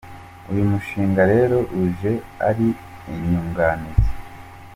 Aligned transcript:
Uyu 0.51 0.63
mushinga 0.71 1.21
rero 1.31 1.57
uje 1.83 2.13
ari 2.49 2.67
inyunganizi. 3.13 4.09